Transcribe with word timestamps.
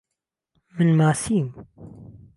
من 0.79 0.89
ماسیم. 0.97 1.47